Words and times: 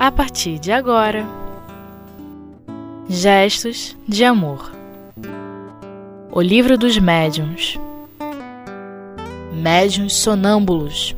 a 0.00 0.10
partir 0.10 0.58
de 0.58 0.72
agora. 0.72 1.26
Gestos 3.06 3.94
de 4.08 4.24
Amor 4.24 4.72
O 6.32 6.40
Livro 6.40 6.78
dos 6.78 6.96
Médiuns 6.96 7.78
Médiuns 9.52 10.16
Sonâmbulos 10.16 11.14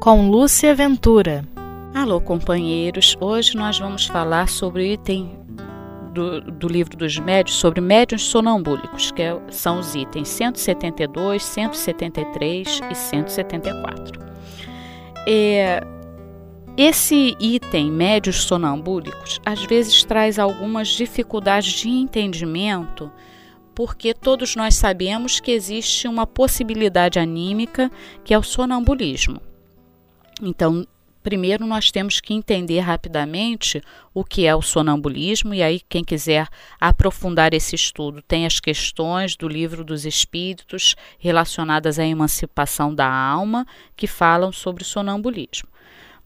com 0.00 0.28
Lúcia 0.28 0.74
Ventura. 0.74 1.44
Alô, 1.94 2.20
companheiros! 2.20 3.16
Hoje 3.20 3.56
nós 3.56 3.78
vamos 3.78 4.06
falar 4.06 4.48
sobre 4.48 4.82
o 4.82 4.86
item 4.86 5.30
do, 6.12 6.40
do 6.40 6.66
livro 6.66 6.96
dos 6.96 7.16
médios 7.20 7.56
sobre 7.56 7.80
médiuns 7.80 8.22
sonambúlicos, 8.22 9.12
que 9.12 9.22
é, 9.22 9.40
são 9.50 9.78
os 9.78 9.94
itens 9.94 10.28
172, 10.28 11.44
173 11.44 12.80
e 12.90 12.94
174. 12.94 14.20
É, 15.28 15.86
esse 16.78 17.34
item, 17.40 17.90
médios 17.90 18.42
sonambúlicos, 18.42 19.40
às 19.46 19.64
vezes 19.64 20.04
traz 20.04 20.38
algumas 20.38 20.88
dificuldades 20.88 21.72
de 21.72 21.88
entendimento, 21.88 23.10
porque 23.74 24.12
todos 24.12 24.54
nós 24.54 24.74
sabemos 24.74 25.40
que 25.40 25.50
existe 25.52 26.06
uma 26.06 26.26
possibilidade 26.26 27.18
anímica 27.18 27.90
que 28.22 28.34
é 28.34 28.38
o 28.38 28.42
sonambulismo. 28.42 29.40
Então, 30.42 30.86
primeiro 31.22 31.66
nós 31.66 31.90
temos 31.90 32.20
que 32.20 32.34
entender 32.34 32.80
rapidamente 32.80 33.82
o 34.12 34.22
que 34.22 34.44
é 34.44 34.54
o 34.54 34.60
sonambulismo, 34.60 35.54
e 35.54 35.62
aí, 35.62 35.80
quem 35.88 36.04
quiser 36.04 36.46
aprofundar 36.78 37.54
esse 37.54 37.74
estudo, 37.74 38.20
tem 38.20 38.44
as 38.44 38.60
questões 38.60 39.34
do 39.34 39.48
livro 39.48 39.82
dos 39.82 40.04
espíritos 40.04 40.94
relacionadas 41.18 41.98
à 41.98 42.04
emancipação 42.04 42.94
da 42.94 43.10
alma, 43.10 43.66
que 43.96 44.06
falam 44.06 44.52
sobre 44.52 44.84
sonambulismo. 44.84 45.68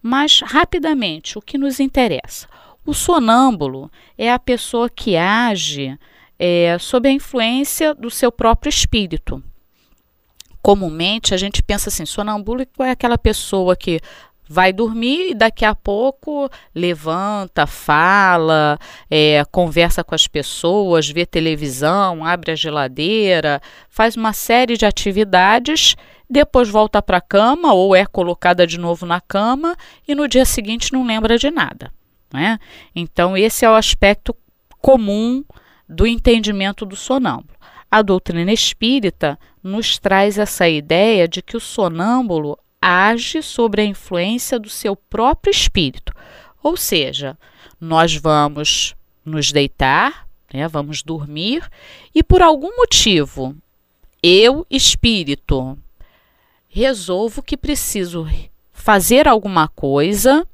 Mas, 0.03 0.41
rapidamente, 0.41 1.39
o 1.39 1.43
que 1.43 1.59
nos 1.59 1.79
interessa? 1.81 2.48
O 2.84 2.95
sonâmbulo 2.95 3.91
é 4.17 4.33
a 4.33 4.39
pessoa 4.39 4.89
que 4.89 5.17
age 5.17 5.98
é, 6.39 6.77
sob 6.79 7.09
a 7.09 7.12
influência 7.12 7.95
do 7.95 8.11
seu 8.11 8.33
próprio 8.33 8.71
espírito. 8.71 9.43
Comumente 10.62 11.34
a 11.34 11.37
gente 11.37 11.62
pensa 11.62 11.91
assim: 11.91 12.06
sonambúlico 12.06 12.83
é 12.83 12.91
aquela 12.91 13.19
pessoa 13.19 13.77
que 13.77 14.01
vai 14.53 14.73
dormir 14.73 15.31
e 15.31 15.34
daqui 15.34 15.65
a 15.65 15.77
pouco 15.77 16.51
levanta, 16.75 17.69
fala, 17.69 18.77
é, 19.09 19.45
conversa 19.53 20.03
com 20.03 20.12
as 20.12 20.27
pessoas, 20.27 21.09
vê 21.09 21.25
televisão, 21.25 22.25
abre 22.25 22.51
a 22.51 22.56
geladeira, 22.56 23.62
faz 23.89 24.17
uma 24.17 24.33
série 24.33 24.77
de 24.77 24.84
atividades, 24.84 25.95
depois 26.31 26.69
volta 26.69 27.03
para 27.03 27.17
a 27.17 27.20
cama 27.20 27.73
ou 27.75 27.95
é 27.95 28.06
colocada 28.06 28.64
de 28.64 28.78
novo 28.78 29.05
na 29.05 29.20
cama 29.20 29.77
e 30.06 30.14
no 30.14 30.28
dia 30.28 30.45
seguinte 30.45 30.92
não 30.92 31.05
lembra 31.05 31.37
de 31.37 31.50
nada. 31.50 31.92
Né? 32.33 32.59
Então, 32.95 33.37
esse 33.37 33.64
é 33.64 33.70
o 33.70 33.75
aspecto 33.75 34.34
comum 34.81 35.45
do 35.89 36.06
entendimento 36.06 36.87
do 36.87 36.95
sonâmbulo. 36.95 37.59
A 37.91 38.00
doutrina 38.03 38.53
espírita 38.53 39.37
nos 39.61 39.98
traz 39.98 40.39
essa 40.39 40.69
ideia 40.69 41.27
de 41.27 41.42
que 41.42 41.56
o 41.56 41.61
sonâmbulo 41.61 42.56
age 42.81 43.42
sobre 43.42 43.83
a 43.83 43.84
influência 43.84 44.59
do 44.59 44.70
seu 44.70 44.94
próprio 44.94 45.50
espírito. 45.50 46.15
Ou 46.62 46.77
seja, 46.77 47.37
nós 47.81 48.15
vamos 48.15 48.94
nos 49.25 49.50
deitar, 49.50 50.28
né, 50.53 50.69
vamos 50.69 51.03
dormir, 51.03 51.69
e 52.15 52.22
por 52.22 52.41
algum 52.41 52.77
motivo, 52.77 53.56
eu, 54.22 54.65
espírito, 54.70 55.77
resolvo 56.70 57.42
que 57.42 57.56
preciso 57.56 58.26
fazer 58.72 59.26
alguma 59.26 59.66
coisa 59.68 60.46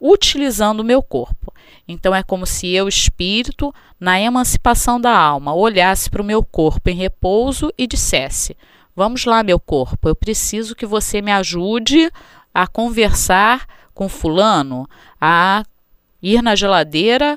utilizando 0.00 0.80
o 0.80 0.84
meu 0.84 1.02
corpo. 1.02 1.52
Então 1.86 2.14
é 2.14 2.22
como 2.22 2.46
se 2.46 2.68
eu, 2.68 2.86
espírito, 2.88 3.74
na 3.98 4.18
emancipação 4.18 5.00
da 5.00 5.14
alma, 5.14 5.52
olhasse 5.52 6.08
para 6.08 6.22
o 6.22 6.24
meu 6.24 6.42
corpo 6.42 6.88
em 6.88 6.94
repouso 6.94 7.72
e 7.76 7.86
dissesse: 7.86 8.56
Vamos 8.94 9.24
lá, 9.24 9.42
meu 9.42 9.58
corpo, 9.58 10.08
eu 10.08 10.14
preciso 10.14 10.76
que 10.76 10.86
você 10.86 11.20
me 11.20 11.32
ajude 11.32 12.10
a 12.54 12.66
conversar 12.66 13.66
com 13.92 14.08
fulano, 14.08 14.88
a 15.20 15.64
ir 16.22 16.42
na 16.42 16.54
geladeira 16.54 17.36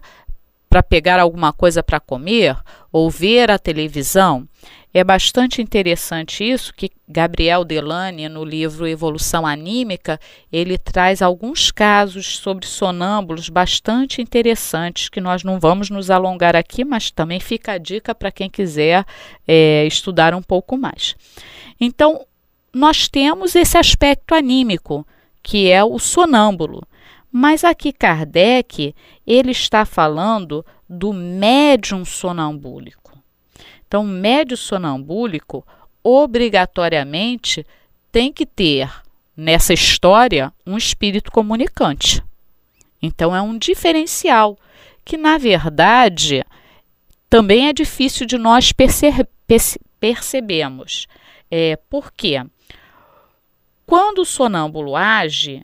para 0.70 0.84
pegar 0.84 1.20
alguma 1.20 1.52
coisa 1.52 1.84
para 1.84 2.00
comer 2.00 2.56
ou 2.92 3.10
ver 3.10 3.50
a 3.50 3.60
televisão. 3.60 4.48
É 4.94 5.04
bastante 5.04 5.60
interessante 5.60 6.44
isso 6.44 6.72
que 6.72 6.92
Gabriel 7.10 7.66
Delane, 7.66 8.30
no 8.30 8.46
livro 8.46 8.88
Evolução 8.88 9.44
Anímica, 9.44 10.20
ele 10.52 10.78
traz 10.78 11.20
alguns 11.20 11.72
casos 11.72 12.38
sobre 12.38 12.68
sonâmbulos 12.68 13.50
bastante 13.50 14.22
interessantes 14.22 15.10
que 15.10 15.20
nós 15.20 15.44
não 15.44 15.60
vamos 15.60 15.90
nos 15.90 16.12
alongar 16.12 16.56
aqui, 16.56 16.86
mas 16.86 17.10
também 17.10 17.40
fica 17.40 17.72
a 17.72 17.78
dica 17.80 18.14
para 18.14 18.32
quem 18.32 18.48
quiser 18.48 19.04
é, 19.48 19.84
estudar 19.88 20.36
um 20.36 20.44
pouco 20.44 20.78
mais. 20.78 21.16
Então, 21.82 22.28
nós 22.72 23.08
temos 23.08 23.56
esse 23.56 23.78
aspecto 23.80 24.36
anímico, 24.36 25.08
que 25.42 25.72
é 25.72 25.84
o 25.84 25.98
sonâmbulo. 25.98 26.84
Mas 27.32 27.64
aqui 27.64 27.92
Kardec, 27.92 28.94
ele 29.26 29.52
está 29.52 29.86
falando 29.86 30.64
do 30.88 31.12
médium 31.12 32.06
sonambúlico. 32.06 33.03
Então, 33.94 34.04
médio 34.04 34.58
sonambúlico 34.58 35.64
obrigatoriamente 36.04 37.64
tem 38.12 38.34
que 38.34 38.44
ter 38.44 38.92
nessa 39.38 39.72
história 39.72 40.52
um 40.66 40.76
espírito 40.76 41.32
comunicante. 41.32 42.24
Então, 43.00 43.36
é 43.36 43.40
um 43.40 43.56
diferencial 43.56 44.58
que, 45.06 45.16
na 45.16 45.38
verdade, 45.38 46.44
também 47.30 47.68
é 47.68 47.72
difícil 47.72 48.26
de 48.26 48.36
nós 48.36 48.72
perce 48.72 49.12
perce 49.46 49.80
percebemos. 50.00 51.06
É, 51.52 51.76
por 51.88 52.12
quê? 52.12 52.44
Quando 53.86 54.24
o 54.24 54.26
sonâmbulo 54.26 54.96
age, 54.96 55.64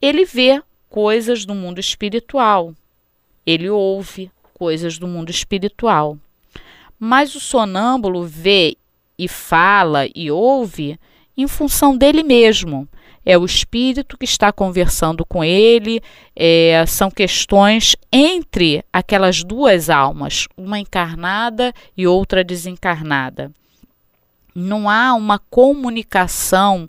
ele 0.00 0.24
vê 0.24 0.62
coisas 0.88 1.44
do 1.44 1.54
mundo 1.54 1.78
espiritual, 1.78 2.72
ele 3.44 3.68
ouve 3.68 4.30
coisas 4.54 4.96
do 4.96 5.06
mundo 5.06 5.28
espiritual. 5.28 6.16
Mas 6.98 7.34
o 7.34 7.40
sonâmbulo 7.40 8.24
vê 8.24 8.76
e 9.18 9.28
fala 9.28 10.06
e 10.14 10.30
ouve 10.30 10.98
em 11.36 11.46
função 11.46 11.96
dele 11.96 12.22
mesmo. 12.22 12.88
É 13.24 13.36
o 13.36 13.44
espírito 13.44 14.16
que 14.16 14.24
está 14.24 14.50
conversando 14.50 15.24
com 15.24 15.44
ele, 15.44 16.00
é, 16.34 16.84
são 16.86 17.10
questões 17.10 17.94
entre 18.10 18.82
aquelas 18.92 19.44
duas 19.44 19.90
almas, 19.90 20.48
uma 20.56 20.78
encarnada 20.78 21.74
e 21.96 22.06
outra 22.06 22.42
desencarnada. 22.42 23.52
Não 24.54 24.88
há 24.88 25.14
uma 25.14 25.38
comunicação 25.38 26.88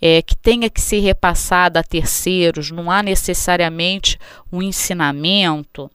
é, 0.00 0.22
que 0.22 0.36
tenha 0.36 0.70
que 0.70 0.80
ser 0.80 1.00
repassada 1.00 1.80
a 1.80 1.84
terceiros, 1.84 2.70
não 2.70 2.90
há 2.90 3.02
necessariamente 3.02 4.18
um 4.50 4.62
ensinamento. 4.62 5.90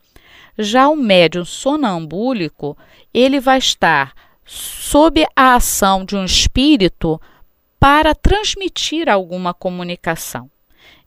Já 0.57 0.87
o 0.87 0.95
médium 0.95 1.45
sonambúlico, 1.45 2.77
ele 3.13 3.39
vai 3.39 3.57
estar 3.57 4.13
sob 4.45 5.25
a 5.35 5.55
ação 5.55 6.05
de 6.05 6.15
um 6.15 6.23
espírito 6.23 7.19
para 7.79 8.15
transmitir 8.15 9.09
alguma 9.09 9.53
comunicação. 9.53 10.49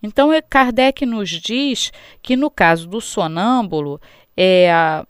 Então, 0.03 0.31
Kardec 0.49 1.05
nos 1.05 1.31
diz 1.31 1.93
que 2.23 2.37
no 2.37 2.51
caso 2.51 2.87
do 2.87 3.01
sonâmbulo, 3.01 4.01
é, 4.37 5.05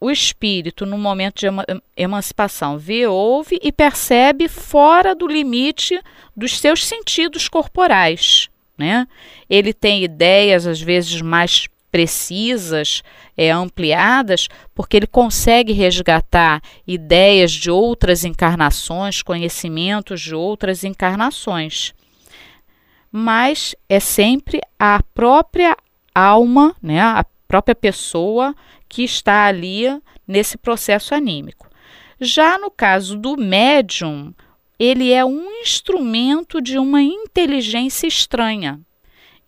o 0.00 0.10
espírito, 0.10 0.86
no 0.86 0.96
momento 0.96 1.40
de 1.40 1.46
emancipação, 1.96 2.78
vê, 2.78 3.06
ouve 3.06 3.58
e 3.62 3.70
percebe 3.70 4.48
fora 4.48 5.14
do 5.14 5.26
limite 5.26 6.00
dos 6.34 6.58
seus 6.58 6.86
sentidos 6.86 7.48
corporais. 7.48 8.48
Né? 8.78 9.06
Ele 9.48 9.74
tem 9.74 10.02
ideias, 10.02 10.66
às 10.66 10.80
vezes, 10.80 11.20
mais 11.20 11.68
precisas, 11.90 13.02
é, 13.36 13.50
ampliadas, 13.50 14.48
porque 14.74 14.96
ele 14.96 15.06
consegue 15.06 15.72
resgatar 15.72 16.62
ideias 16.86 17.52
de 17.52 17.70
outras 17.70 18.24
encarnações, 18.24 19.22
conhecimentos 19.22 20.20
de 20.20 20.34
outras 20.34 20.84
encarnações. 20.84 21.92
Mas 23.10 23.74
é 23.88 23.98
sempre 23.98 24.60
a 24.78 25.02
própria 25.14 25.76
alma, 26.14 26.74
né, 26.80 27.00
a 27.00 27.24
própria 27.48 27.74
pessoa 27.74 28.54
que 28.88 29.02
está 29.02 29.46
ali 29.46 29.84
nesse 30.26 30.56
processo 30.56 31.14
anímico. 31.14 31.68
Já 32.20 32.58
no 32.58 32.70
caso 32.70 33.16
do 33.16 33.36
médium, 33.36 34.32
ele 34.78 35.12
é 35.12 35.24
um 35.24 35.50
instrumento 35.60 36.60
de 36.60 36.78
uma 36.78 37.02
inteligência 37.02 38.06
estranha. 38.06 38.80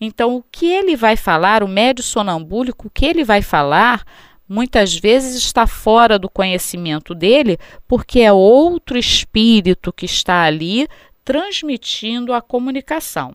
Então, 0.04 0.34
o 0.34 0.43
que 0.43 0.66
ele 0.66 0.96
vai 0.96 1.16
falar, 1.16 1.62
o 1.62 1.69
médio 1.69 2.02
sonambúlico, 2.02 2.88
o 2.88 2.90
que 2.90 3.06
ele 3.06 3.22
vai 3.22 3.40
falar, 3.40 4.04
muitas 4.49 4.96
vezes 4.96 5.37
está 5.37 5.64
fora 5.64 6.19
do 6.19 6.28
conhecimento 6.28 7.14
dele, 7.14 7.56
porque 7.87 8.19
é 8.19 8.32
outro 8.32 8.99
espírito 8.99 9.93
que 9.93 10.04
está 10.04 10.43
ali 10.43 10.88
transmitindo 11.25 12.32
a 12.32 12.43
comunicação. 12.43 13.32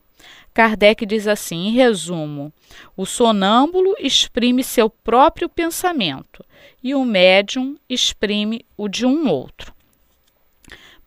Kardec 0.53 1.05
diz 1.05 1.25
assim, 1.25 1.67
em 1.67 1.71
resumo: 1.71 2.51
o 2.97 3.05
sonâmbulo 3.05 3.95
exprime 3.97 4.61
seu 4.61 4.89
próprio 4.89 5.47
pensamento 5.47 6.43
e 6.83 6.93
o 6.93 7.05
médium 7.05 7.77
exprime 7.87 8.65
o 8.75 8.89
de 8.89 9.05
um 9.05 9.29
outro. 9.29 9.73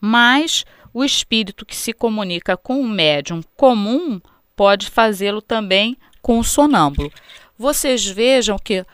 Mas 0.00 0.64
o 0.94 1.04
espírito 1.04 1.66
que 1.66 1.76
se 1.76 1.92
comunica 1.92 2.56
com 2.56 2.80
o 2.80 2.88
médium 2.88 3.42
comum 3.58 4.18
pode 4.60 4.90
fazê-lo 4.90 5.40
também 5.40 5.96
com 6.20 6.38
o 6.38 6.44
sonâmbulo. 6.44 7.10
Vocês 7.58 8.04
vejam 8.04 8.58
que 8.58 8.84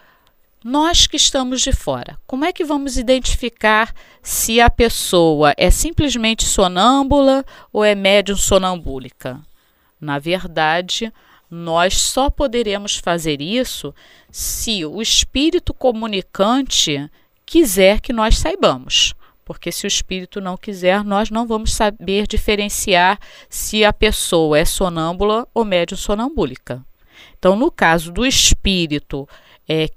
nós 0.63 1.09
que 1.09 1.17
estamos 1.17 1.61
de 1.61 1.73
fora, 1.73 2.17
como 2.25 2.45
é 2.45 2.53
que 2.53 2.65
vamos 2.65 2.97
identificar 2.97 3.93
se 4.23 4.61
a 4.61 4.71
pessoa 4.71 5.53
é 5.57 5.69
simplesmente 5.69 6.45
sonâmbula 6.45 7.45
ou 7.73 7.83
é 7.83 7.97
médium 7.97 8.37
sonambúlica? 8.37 9.41
Na 10.01 10.21
verdade, 10.21 11.13
nós 11.51 12.01
só 12.01 12.31
poderemos 12.31 12.95
fazer 12.99 13.43
isso 13.43 13.93
se 14.31 14.85
o 14.85 15.03
espírito 15.03 15.75
comunicante 15.75 17.11
quiser 17.45 18.01
que 18.01 18.13
nós 18.13 18.39
saibamos. 18.39 19.15
Porque 19.47 19.71
se 19.71 19.87
o 19.87 19.89
espírito 19.89 20.41
não 20.41 20.57
quiser, 20.57 21.05
nós 21.05 21.31
não 21.31 21.47
vamos 21.47 21.73
saber 21.73 22.27
diferenciar 22.27 23.17
se 23.49 23.85
a 23.85 23.93
pessoa 23.93 24.59
é 24.59 24.65
sonâmbula 24.65 25.47
ou 25.55 25.65
médium 25.65 25.97
sonambúlica. 25.97 26.85
Então, 27.39 27.55
no 27.55 27.71
caso 27.71 28.11
do 28.11 28.27
espírito 28.27 29.29
é, 29.69 29.89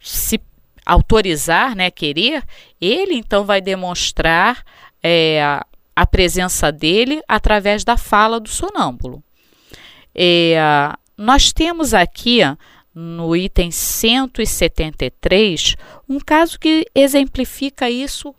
se 0.00 0.40
autorizar, 0.86 1.76
né, 1.76 1.90
querer, 1.90 2.42
ele 2.80 3.14
então 3.14 3.44
vai 3.44 3.60
demonstrar 3.60 4.64
é, 5.02 5.60
a 5.94 6.06
presença 6.06 6.72
dele 6.72 7.20
através 7.28 7.84
da 7.84 7.98
fala 7.98 8.40
do 8.40 8.48
sonâmbulo. 8.48 9.22
É, 10.14 10.56
nós 11.14 11.52
temos 11.52 11.92
aqui 11.92 12.40
no 12.94 13.36
item 13.36 13.70
173 13.70 15.76
um 16.08 16.18
caso 16.18 16.58
que 16.58 16.86
exemplifica 16.94 17.90
isso 17.90 18.34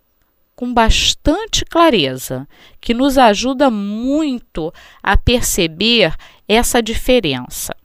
com 0.55 0.73
bastante 0.73 1.65
clareza, 1.65 2.47
que 2.79 2.93
nos 2.93 3.17
ajuda 3.17 3.69
muito 3.69 4.73
a 5.03 5.17
perceber 5.17 6.13
essa 6.47 6.81
diferença. 6.81 7.75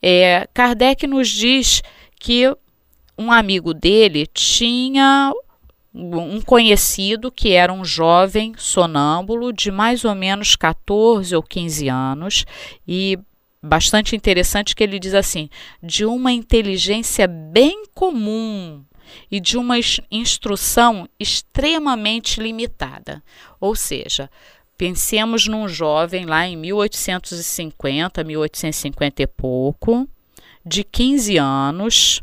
É, 0.00 0.46
Kardec 0.54 1.06
nos 1.06 1.28
diz 1.28 1.82
que 2.20 2.44
um 3.18 3.32
amigo 3.32 3.74
dele 3.74 4.26
tinha 4.26 5.32
um 5.94 6.40
conhecido 6.42 7.32
que 7.32 7.52
era 7.52 7.72
um 7.72 7.84
jovem 7.84 8.52
sonâmbulo 8.58 9.52
de 9.52 9.70
mais 9.70 10.04
ou 10.04 10.14
menos 10.14 10.54
14 10.54 11.34
ou 11.34 11.42
15 11.42 11.88
anos 11.88 12.44
e 12.86 13.18
bastante 13.62 14.14
interessante 14.14 14.76
que 14.76 14.84
ele 14.84 14.98
diz 14.98 15.14
assim, 15.14 15.48
de 15.82 16.04
uma 16.04 16.30
inteligência 16.30 17.26
bem 17.26 17.84
comum 17.94 18.84
e 19.30 19.40
de 19.40 19.56
uma 19.56 19.76
instrução 20.10 21.08
extremamente 21.18 22.40
limitada. 22.40 23.22
Ou 23.60 23.74
seja, 23.74 24.30
pensemos 24.76 25.46
num 25.46 25.68
jovem 25.68 26.24
lá 26.24 26.46
em 26.46 26.56
1850, 26.56 28.22
1850 28.22 29.22
e 29.22 29.26
pouco, 29.26 30.08
de 30.64 30.84
15 30.84 31.36
anos, 31.36 32.22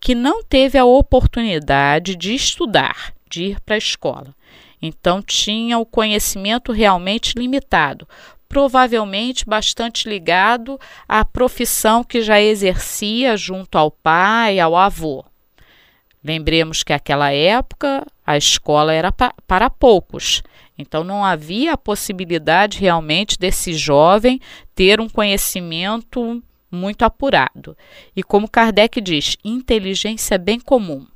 que 0.00 0.14
não 0.14 0.42
teve 0.42 0.78
a 0.78 0.84
oportunidade 0.84 2.14
de 2.14 2.34
estudar, 2.34 3.12
de 3.28 3.44
ir 3.44 3.60
para 3.60 3.74
a 3.74 3.78
escola. 3.78 4.34
Então 4.80 5.20
tinha 5.20 5.78
o 5.78 5.86
conhecimento 5.86 6.70
realmente 6.70 7.34
limitado, 7.36 8.06
provavelmente 8.48 9.44
bastante 9.44 10.08
ligado 10.08 10.78
à 11.08 11.24
profissão 11.24 12.02
que 12.02 12.22
já 12.22 12.40
exercia 12.40 13.36
junto 13.36 13.76
ao 13.76 13.90
pai, 13.90 14.58
ao 14.58 14.76
avô. 14.76 15.24
Lembremos 16.22 16.82
que 16.82 16.92
naquela 16.92 17.32
época 17.32 18.06
a 18.26 18.36
escola 18.36 18.92
era 18.92 19.12
pa 19.12 19.32
para 19.46 19.70
poucos, 19.70 20.42
então 20.76 21.02
não 21.02 21.24
havia 21.24 21.72
a 21.72 21.78
possibilidade 21.78 22.78
realmente 22.78 23.38
desse 23.38 23.72
jovem 23.72 24.40
ter 24.74 25.00
um 25.00 25.08
conhecimento 25.08 26.42
muito 26.70 27.02
apurado. 27.02 27.76
E 28.14 28.22
como 28.22 28.48
Kardec 28.48 29.00
diz, 29.00 29.36
inteligência 29.44 30.36
bem 30.38 30.60
comum. 30.60 31.06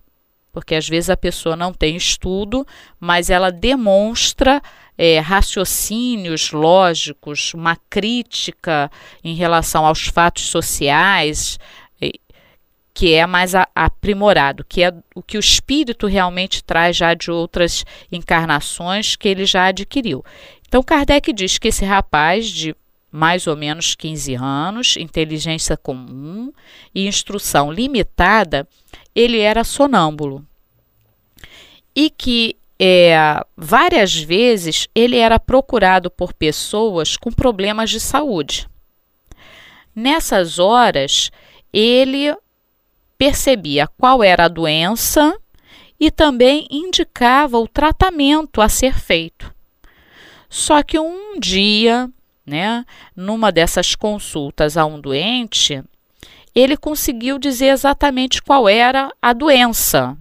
Porque 0.53 0.75
às 0.75 0.87
vezes 0.87 1.09
a 1.09 1.17
pessoa 1.17 1.57
não 1.57 1.73
tem 1.73 1.97
estudo, 1.97 2.67
mas 3.01 3.31
ela 3.31 3.51
demonstra 3.51 4.61
é, 4.99 5.19
raciocínios 5.19 6.53
lógicos, 6.53 7.55
uma 7.55 7.77
crítica 7.89 8.91
em 9.25 9.35
relação 9.35 9.87
aos 9.87 10.07
fatos 10.09 10.45
sociais, 10.45 11.59
é, 11.59 11.82
que 12.95 13.15
é 13.15 13.27
mais 13.27 13.55
a, 13.55 13.67
aprimorado, 13.75 14.65
que 14.65 14.83
é 14.83 14.93
o 15.15 15.23
que 15.23 15.37
o 15.37 15.41
espírito 15.41 16.07
realmente 16.07 16.63
traz 16.63 16.97
já 16.97 17.15
de 17.15 17.31
outras 17.31 17.85
encarnações 18.11 19.17
que 19.17 19.29
ele 19.29 19.47
já 19.47 19.67
adquiriu. 19.67 20.25
Então 20.67 20.83
Kardec 20.83 21.33
diz 21.33 21.59
que 21.59 21.69
esse 21.69 21.85
rapaz 21.85 22.49
de 22.49 22.75
mais 23.11 23.47
ou 23.47 23.55
menos 23.55 23.95
15 23.95 24.35
anos, 24.35 24.97
inteligência 24.97 25.77
comum 25.77 26.51
e 26.95 27.07
instrução 27.07 27.71
limitada, 27.71 28.67
ele 29.15 29.39
era 29.39 29.65
sonâmbulo. 29.65 30.45
E 31.95 32.09
que 32.09 32.57
é, 32.79 33.15
várias 33.55 34.15
vezes 34.15 34.89
ele 34.95 35.19
era 35.19 35.39
procurado 35.39 36.11
por 36.11 36.33
pessoas 36.33 37.17
com 37.17 37.31
problemas 37.31 37.91
de 37.91 38.01
saúde. 38.01 38.67
Nessas 39.95 40.59
horas, 40.59 41.31
ele 41.71 42.35
percebia 43.23 43.87
qual 43.87 44.21
era 44.21 44.47
a 44.47 44.49
doença 44.49 45.39
e 46.01 46.11
também 46.11 46.67
indicava 46.69 47.57
o 47.57 47.69
tratamento 47.69 48.61
a 48.61 48.69
ser 48.69 48.99
feito. 48.99 49.55
Só 50.49 50.83
que 50.83 50.99
um 50.99 51.39
dia 51.39 52.11
né? 52.45 52.85
Numa 53.15 53.53
dessas 53.53 53.95
consultas 53.95 54.77
a 54.77 54.85
um 54.85 55.01
doente, 55.01 55.81
ele 56.53 56.77
conseguiu 56.77 57.39
dizer 57.39 57.69
exatamente 57.69 58.43
qual 58.43 58.69
era 58.69 59.13
a 59.23 59.33
doença. 59.33 60.19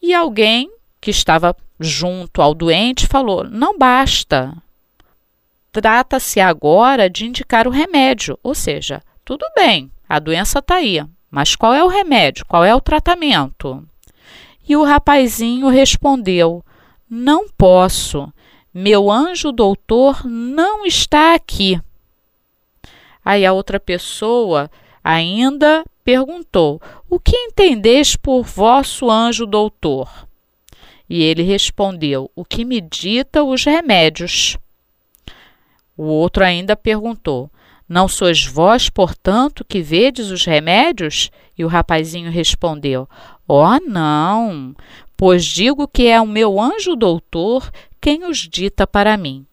E 0.00 0.14
alguém 0.14 0.72
que 0.98 1.10
estava 1.10 1.54
junto 1.78 2.40
ao 2.40 2.54
doente 2.54 3.06
falou: 3.06 3.44
não 3.44 3.76
basta. 3.76 4.56
Trata-se 5.70 6.40
agora 6.40 7.10
de 7.10 7.26
indicar 7.26 7.68
o 7.68 7.70
remédio, 7.70 8.38
ou 8.42 8.54
seja, 8.54 9.02
tudo 9.22 9.44
bem, 9.54 9.90
a 10.08 10.18
doença 10.18 10.58
está 10.58 10.76
aí, 10.76 10.98
mas 11.32 11.56
qual 11.56 11.72
é 11.72 11.82
o 11.82 11.88
remédio? 11.88 12.44
Qual 12.44 12.62
é 12.62 12.74
o 12.74 12.80
tratamento? 12.80 13.82
E 14.68 14.76
o 14.76 14.84
rapazinho 14.84 15.68
respondeu: 15.68 16.62
Não 17.08 17.48
posso. 17.48 18.30
Meu 18.72 19.10
anjo 19.10 19.50
doutor 19.50 20.26
não 20.26 20.84
está 20.84 21.34
aqui. 21.34 21.80
Aí 23.24 23.46
a 23.46 23.52
outra 23.54 23.80
pessoa 23.80 24.70
ainda 25.02 25.82
perguntou: 26.04 26.78
O 27.08 27.18
que 27.18 27.34
entendeis 27.34 28.14
por 28.14 28.42
vosso 28.42 29.10
anjo 29.10 29.46
doutor? 29.46 30.28
E 31.08 31.22
ele 31.22 31.42
respondeu: 31.42 32.30
O 32.36 32.44
que 32.44 32.62
me 32.62 32.78
dita 32.78 33.42
os 33.42 33.64
remédios. 33.64 34.58
O 35.96 36.04
outro 36.04 36.44
ainda 36.44 36.76
perguntou: 36.76 37.50
Não 37.92 38.08
sois 38.08 38.46
vós, 38.46 38.88
portanto, 38.88 39.66
que 39.68 39.82
vedes 39.82 40.30
os 40.30 40.46
remédios? 40.46 41.30
E 41.58 41.62
o 41.62 41.68
rapazinho 41.68 42.30
respondeu: 42.30 43.06
Oh, 43.46 43.78
não, 43.86 44.74
pois 45.14 45.44
digo 45.44 45.86
que 45.86 46.06
é 46.06 46.18
o 46.18 46.26
meu 46.26 46.58
anjo 46.58 46.96
doutor 46.96 47.70
quem 48.00 48.24
os 48.24 48.38
dita 48.48 48.86
para 48.86 49.18
mim. 49.18 49.44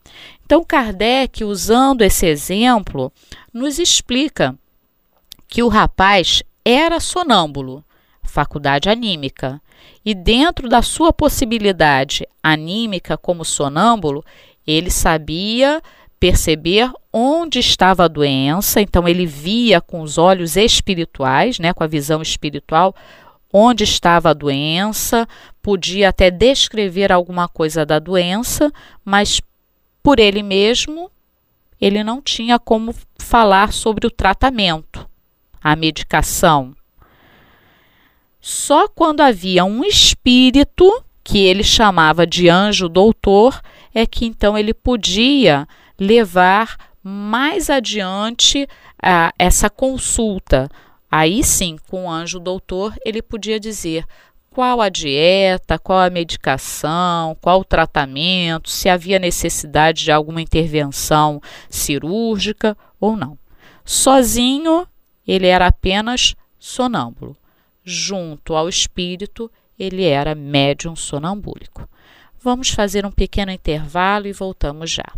Então, 0.46 0.63
Kardec, 0.63 1.43
usando 1.43 2.01
esse 2.01 2.25
exemplo, 2.27 3.12
nos 3.53 3.77
explica 3.77 4.58
que 5.46 5.62
o 5.62 5.67
rapaz 5.67 6.41
era 6.63 7.01
sonâmbulo, 7.01 7.84
faculdade 8.24 8.88
anímica, 8.88 9.62
e 10.05 10.15
dentro 10.15 10.69
da 10.69 10.81
sua 10.81 11.12
possibilidade 11.12 12.25
anímica 12.41 13.17
como 13.17 13.43
sonâmbulo, 13.43 14.24
ele 14.65 14.89
sabia 14.89 15.81
perceber 16.19 16.91
onde 17.13 17.59
estava 17.59 18.05
a 18.05 18.07
doença, 18.07 18.81
então 18.81 19.07
ele 19.07 19.25
via 19.25 19.79
com 19.79 20.01
os 20.01 20.17
olhos 20.17 20.57
espirituais, 20.57 21.59
né, 21.59 21.73
com 21.73 21.83
a 21.83 21.88
visão 21.88 22.21
espiritual, 22.21 22.93
onde 23.51 23.83
estava 23.83 24.29
a 24.29 24.33
doença, 24.33 25.27
podia 25.61 26.09
até 26.09 26.29
descrever 26.29 27.11
alguma 27.11 27.47
coisa 27.47 27.85
da 27.85 27.97
doença, 27.97 28.71
mas 29.03 29.41
por 30.03 30.19
ele 30.19 30.43
mesmo 30.43 31.09
ele 31.79 32.03
não 32.03 32.21
tinha 32.21 32.59
como 32.59 32.93
falar 33.17 33.71
sobre 33.71 34.05
o 34.05 34.11
tratamento, 34.11 35.07
a 35.63 35.75
medicação. 35.75 36.75
Só 38.41 38.88
quando 38.88 39.21
havia 39.21 39.63
um 39.63 39.83
espírito, 39.83 41.03
que 41.23 41.38
ele 41.38 41.63
chamava 41.63 42.25
de 42.25 42.49
anjo 42.49 42.89
doutor, 42.89 43.61
é 43.93 44.05
que 44.05 44.25
então 44.25 44.57
ele 44.57 44.73
podia 44.73 45.67
levar 46.00 46.77
mais 47.03 47.70
adiante 47.70 48.68
ah, 49.01 49.34
essa 49.38 49.70
consulta. 49.70 50.70
Aí 51.12 51.44
sim, 51.44 51.77
com 51.89 52.06
o 52.06 52.10
anjo 52.10 52.39
doutor, 52.39 52.96
ele 53.03 53.22
podia 53.22 53.60
dizer 53.60 54.06
qual 54.50 54.82
a 54.82 54.89
dieta, 54.89 55.79
qual 55.79 56.00
a 56.00 56.10
medicação, 56.10 57.36
qual 57.41 57.62
o 57.62 57.65
tratamento, 57.65 58.70
se 58.70 58.89
havia 58.89 59.20
necessidade 59.20 60.03
de 60.03 60.12
alguma 60.12 60.41
intervenção 60.41 61.41
cirúrgica 61.70 62.77
ou 63.00 63.15
não. 63.15 63.38
Sozinho, 63.86 64.88
ele 65.27 65.48
era 65.48 65.68
apenas 65.68 66.36
sonâmbulo. 66.60 67.38
Junto 67.84 68.56
ao 68.56 68.70
espírito, 68.70 69.50
ele 69.77 70.03
era 70.03 70.36
médium 70.36 70.96
sonambúlico. 70.96 71.88
Vamos 72.41 72.70
fazer 72.70 73.06
um 73.06 73.12
pequeno 73.12 73.51
intervalo 73.51 74.27
e 74.27 74.34
voltamos 74.34 74.91
já. 74.91 75.12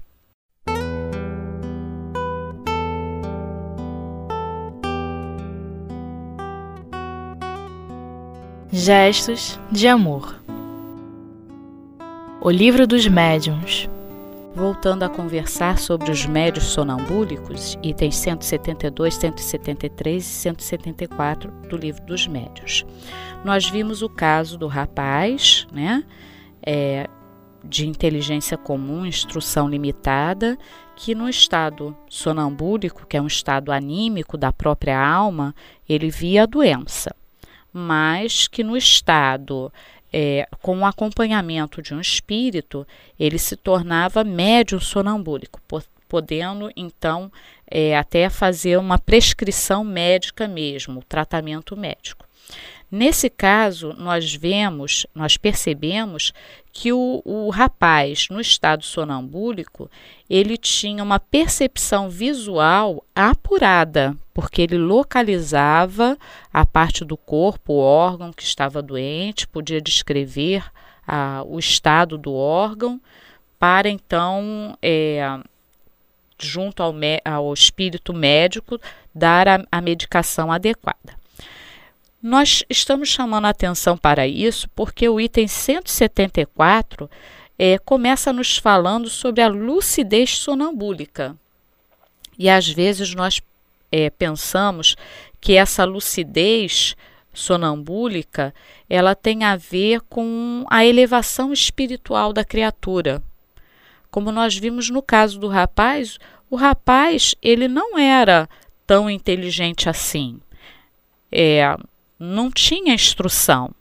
Gestos 8.74 9.60
de 9.70 9.86
amor. 9.86 10.42
O 12.40 12.50
livro 12.50 12.88
dos 12.88 13.06
médiuns. 13.06 13.90
Voltando 14.56 15.04
a 15.04 15.10
conversar 15.10 15.78
sobre 15.78 16.10
os 16.10 16.26
médios 16.26 16.68
sonambúlicos, 16.68 17.78
itens 17.84 18.16
172, 18.16 19.16
173 19.16 20.24
e 20.24 20.26
174 20.26 21.52
do 21.68 21.76
livro 21.76 22.02
dos 22.06 22.26
médios. 22.28 22.86
Nós 23.44 23.70
vimos 23.70 24.02
o 24.02 24.08
caso 24.08 24.58
do 24.58 24.68
rapaz, 24.68 25.68
né? 25.74 26.06
É, 26.66 27.10
de 27.66 27.86
inteligência 27.86 28.58
comum, 28.58 29.06
instrução 29.06 29.68
limitada, 29.68 30.58
que 30.96 31.14
no 31.14 31.28
estado 31.28 31.94
sonambúlico, 32.10 33.06
que 33.06 33.18
é 33.18 33.22
um 33.22 33.28
estado 33.28 33.70
anímico 33.70 34.38
da 34.38 34.54
própria 34.54 34.98
alma, 34.98 35.54
ele 35.90 36.10
via 36.10 36.44
a 36.44 36.46
doença 36.46 37.14
mas 37.74 38.48
que 38.48 38.64
no 38.64 38.76
estado 38.76 39.72
é, 40.12 40.48
com 40.62 40.80
o 40.80 40.86
acompanhamento 40.86 41.82
de 41.82 41.94
um 41.94 42.02
espírito, 42.02 42.86
ele 43.20 43.38
se 43.38 43.56
tornava 43.56 44.24
médium 44.24 44.80
sonambúlico, 44.80 45.60
podendo 46.08 46.72
então 46.76 47.32
é, 47.70 47.98
até 47.98 48.30
fazer 48.30 48.78
uma 48.78 49.00
prescrição 49.00 49.84
médica 49.84 50.48
mesmo, 50.48 51.04
tratamento 51.08 51.78
médico. 51.78 52.26
Nesse 52.92 53.30
caso, 53.30 53.96
nós 53.98 54.36
vemos, 54.36 55.08
nós 55.16 55.38
percebemos 55.38 56.34
que 56.74 56.92
o, 56.92 57.22
o 57.24 57.50
rapaz, 57.50 58.28
no 58.30 58.42
estado 58.42 58.84
sonambúlico, 58.84 59.90
ele 60.30 60.58
tinha 60.58 61.02
uma 61.02 61.18
percepção 61.18 62.10
visual 62.10 63.02
apurada, 63.16 64.14
porque 64.34 64.62
ele 64.62 64.78
localizava 64.78 66.18
a 66.52 66.66
parte 66.66 67.06
do 67.06 67.16
corpo, 67.16 67.74
o 67.74 67.80
órgão 67.80 68.34
que 68.34 68.44
estava 68.44 68.82
doente, 68.82 69.48
podia 69.48 69.80
descrever 69.80 70.70
ah, 71.08 71.44
o 71.46 71.58
estado 71.60 72.18
do 72.18 72.34
órgão, 72.34 73.00
para 73.58 73.90
então, 73.90 74.78
é, 74.82 75.40
junto 76.38 76.84
ao, 76.84 76.94
ao 77.24 77.54
espírito 77.54 78.14
médico, 78.14 78.78
dar 79.16 79.48
a, 79.48 79.66
a 79.72 79.80
medicação 79.80 80.52
adequada. 80.52 81.21
Nós 82.22 82.64
estamos 82.70 83.10
chamando 83.10 83.46
a 83.46 83.50
atenção 83.50 83.98
para 83.98 84.28
isso 84.28 84.70
porque 84.76 85.10
o 85.10 85.20
item 85.20 85.48
174 85.48 87.10
é, 87.58 87.80
começa 87.80 88.32
nos 88.32 88.58
falando 88.58 89.10
sobre 89.10 89.42
a 89.42 89.48
lucidez 89.48 90.38
sonambúlica. 90.38 91.36
E 92.38 92.48
às 92.48 92.68
vezes 92.68 93.16
nós 93.16 93.42
é, 93.92 94.10
pensamos 94.12 94.96
que 95.40 95.54
essa 95.54 95.84
lucidez 95.84 96.96
sonambúlica 97.34 98.54
ela 98.88 99.16
tem 99.16 99.44
a 99.44 99.56
ver 99.56 100.02
com 100.02 100.64
a 100.70 100.86
elevação 100.86 101.52
espiritual 101.52 102.34
da 102.34 102.46
criatura. 102.46 103.24
Como 104.12 104.32
nós 104.32 104.56
vimos 104.56 104.92
no 104.92 105.02
caso 105.02 105.40
do 105.40 105.48
rapaz, 105.48 106.20
o 106.52 106.56
rapaz 106.56 107.34
ele 107.42 107.68
não 107.68 107.98
era 107.98 108.48
tão 108.86 109.10
inteligente 109.10 109.90
assim. 109.90 110.40
É, 111.32 111.76
não 112.22 112.52
tinha 112.52 112.94
instrução, 112.94 113.72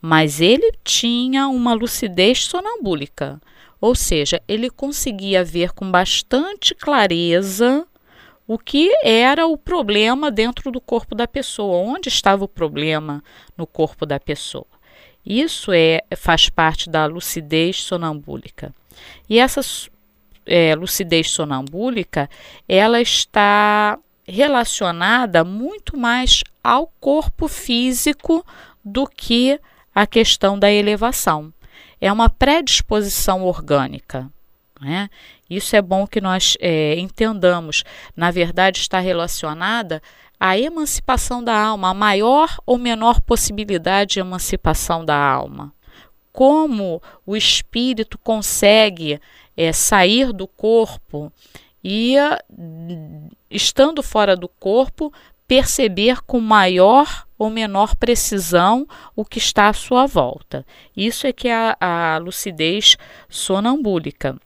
mas 0.00 0.40
ele 0.40 0.72
tinha 0.84 1.48
uma 1.48 1.74
lucidez 1.74 2.44
sonambúlica, 2.44 3.40
ou 3.80 3.96
seja, 3.96 4.40
ele 4.46 4.70
conseguia 4.70 5.42
ver 5.42 5.72
com 5.72 5.90
bastante 5.90 6.76
clareza 6.76 7.84
o 8.46 8.56
que 8.56 8.92
era 9.02 9.46
o 9.46 9.58
problema 9.58 10.30
dentro 10.30 10.70
do 10.70 10.80
corpo 10.80 11.14
da 11.14 11.26
pessoa, 11.26 11.76
onde 11.78 12.08
estava 12.08 12.44
o 12.44 12.48
problema 12.48 13.22
no 13.56 13.66
corpo 13.66 14.06
da 14.06 14.20
pessoa. 14.20 14.66
Isso 15.26 15.72
é 15.72 16.02
faz 16.16 16.48
parte 16.48 16.88
da 16.88 17.06
lucidez 17.06 17.82
sonambúlica. 17.82 18.72
E 19.28 19.38
essa 19.40 19.60
é, 20.46 20.74
lucidez 20.74 21.30
sonambúlica, 21.30 22.30
ela 22.68 23.00
está 23.00 23.98
relacionada 24.32 25.44
muito 25.44 25.94
mais 25.94 26.42
ao 26.64 26.86
corpo 26.98 27.46
físico 27.48 28.42
do 28.82 29.06
que 29.06 29.60
a 29.94 30.06
questão 30.06 30.58
da 30.58 30.72
elevação. 30.72 31.52
É 32.00 32.10
uma 32.10 32.30
predisposição 32.30 33.44
orgânica. 33.44 34.30
Né? 34.80 35.10
Isso 35.50 35.76
é 35.76 35.82
bom 35.82 36.06
que 36.06 36.18
nós 36.18 36.56
é, 36.60 36.98
entendamos. 36.98 37.84
Na 38.16 38.30
verdade, 38.30 38.78
está 38.78 38.98
relacionada 39.00 40.02
à 40.40 40.56
emancipação 40.56 41.44
da 41.44 41.54
alma, 41.54 41.90
a 41.90 41.94
maior 41.94 42.56
ou 42.64 42.78
menor 42.78 43.20
possibilidade 43.20 44.14
de 44.14 44.20
emancipação 44.20 45.04
da 45.04 45.14
alma. 45.14 45.74
Como 46.32 47.02
o 47.26 47.36
espírito 47.36 48.16
consegue 48.16 49.20
é, 49.54 49.74
sair 49.74 50.32
do 50.32 50.48
corpo 50.48 51.30
e, 51.82 52.14
estando 53.50 54.02
fora 54.02 54.36
do 54.36 54.48
corpo, 54.48 55.12
perceber 55.46 56.22
com 56.22 56.40
maior 56.40 57.26
ou 57.38 57.50
menor 57.50 57.96
precisão 57.96 58.86
o 59.16 59.24
que 59.24 59.38
está 59.38 59.68
à 59.68 59.72
sua 59.72 60.06
volta. 60.06 60.64
Isso 60.96 61.26
é 61.26 61.32
que 61.32 61.48
é 61.48 61.76
a, 61.78 62.14
a 62.14 62.18
lucidez 62.18 62.96
sonambúlica. 63.28 64.38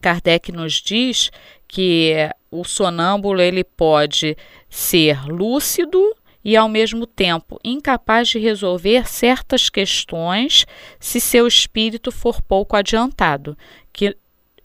Kardec 0.00 0.52
nos 0.52 0.74
diz 0.74 1.30
que 1.68 2.14
o 2.50 2.64
sonâmbulo 2.64 3.40
ele 3.40 3.64
pode 3.64 4.36
ser 4.68 5.26
lúcido 5.26 6.14
e 6.44 6.56
ao 6.56 6.68
mesmo 6.68 7.06
tempo 7.06 7.58
incapaz 7.64 8.28
de 8.28 8.38
resolver 8.38 9.08
certas 9.08 9.68
questões 9.68 10.64
se 11.00 11.20
seu 11.20 11.46
espírito 11.46 12.12
for 12.12 12.40
pouco 12.40 12.76
adiantado, 12.76 13.58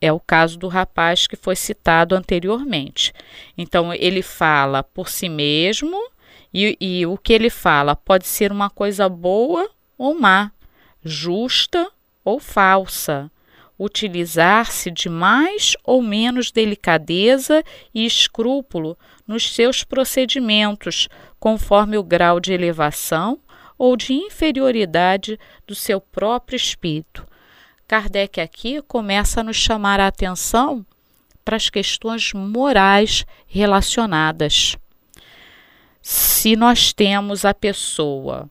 é 0.01 0.11
o 0.11 0.19
caso 0.19 0.57
do 0.57 0.67
rapaz 0.67 1.27
que 1.27 1.35
foi 1.35 1.55
citado 1.55 2.15
anteriormente. 2.15 3.13
Então, 3.57 3.93
ele 3.93 4.23
fala 4.23 4.83
por 4.83 5.07
si 5.07 5.29
mesmo 5.29 5.95
e, 6.53 6.75
e 6.81 7.05
o 7.05 7.17
que 7.17 7.31
ele 7.31 7.49
fala 7.49 7.95
pode 7.95 8.27
ser 8.27 8.51
uma 8.51 8.69
coisa 8.69 9.07
boa 9.07 9.69
ou 9.97 10.19
má, 10.19 10.51
justa 11.03 11.89
ou 12.25 12.39
falsa, 12.39 13.31
utilizar-se 13.77 14.91
de 14.91 15.09
mais 15.09 15.75
ou 15.83 16.01
menos 16.01 16.51
delicadeza 16.51 17.63
e 17.93 18.05
escrúpulo 18.05 18.97
nos 19.27 19.53
seus 19.53 19.83
procedimentos, 19.83 21.07
conforme 21.39 21.97
o 21.97 22.03
grau 22.03 22.39
de 22.39 22.53
elevação 22.53 23.39
ou 23.77 23.97
de 23.97 24.13
inferioridade 24.13 25.39
do 25.65 25.73
seu 25.73 25.99
próprio 25.99 26.55
espírito, 26.55 27.25
Kardec 27.91 28.39
aqui 28.39 28.81
começa 28.83 29.41
a 29.41 29.43
nos 29.43 29.57
chamar 29.57 29.99
a 29.99 30.07
atenção 30.07 30.85
para 31.43 31.57
as 31.57 31.69
questões 31.69 32.31
morais 32.31 33.25
relacionadas. 33.45 34.77
Se 36.01 36.55
nós 36.55 36.93
temos 36.93 37.43
a 37.43 37.53
pessoa 37.53 38.49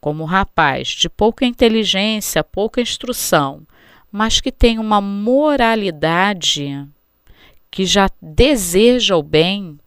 como 0.00 0.24
rapaz 0.24 0.88
de 0.88 1.08
pouca 1.08 1.46
inteligência, 1.46 2.42
pouca 2.42 2.80
instrução, 2.80 3.64
mas 4.10 4.40
que 4.40 4.50
tem 4.50 4.76
uma 4.76 5.00
moralidade 5.00 6.84
que 7.70 7.86
já 7.86 8.10
deseja 8.20 9.14
o 9.14 9.22
bem, 9.22 9.78